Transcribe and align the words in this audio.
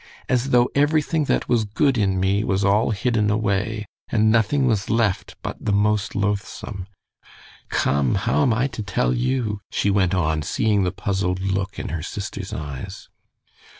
As 0.27 0.49
though 0.49 0.67
everything 0.73 1.25
that 1.25 1.47
was 1.47 1.63
good 1.63 1.95
in 1.95 2.19
me 2.19 2.43
was 2.43 2.65
all 2.65 2.89
hidden 2.89 3.29
away, 3.29 3.85
and 4.09 4.31
nothing 4.31 4.65
was 4.65 4.89
left 4.89 5.35
but 5.43 5.63
the 5.63 5.71
most 5.71 6.15
loathsome. 6.15 6.87
Come, 7.69 8.15
how 8.15 8.41
am 8.41 8.51
I 8.51 8.65
to 8.65 8.81
tell 8.81 9.13
you?" 9.13 9.61
she 9.69 9.91
went 9.91 10.15
on, 10.15 10.41
seeing 10.41 10.81
the 10.81 10.91
puzzled 10.91 11.41
look 11.41 11.77
in 11.77 11.89
her 11.89 12.01
sister's 12.01 12.51
eyes. 12.51 13.09